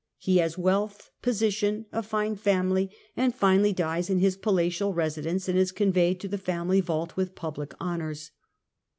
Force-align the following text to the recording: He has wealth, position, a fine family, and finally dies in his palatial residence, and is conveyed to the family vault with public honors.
He 0.17 0.37
has 0.37 0.57
wealth, 0.57 1.11
position, 1.21 1.85
a 1.91 2.01
fine 2.01 2.35
family, 2.35 2.89
and 3.15 3.35
finally 3.35 3.71
dies 3.71 4.09
in 4.09 4.17
his 4.17 4.35
palatial 4.35 4.95
residence, 4.95 5.47
and 5.47 5.59
is 5.59 5.71
conveyed 5.71 6.19
to 6.21 6.27
the 6.27 6.39
family 6.39 6.81
vault 6.81 7.15
with 7.15 7.35
public 7.35 7.75
honors. 7.79 8.31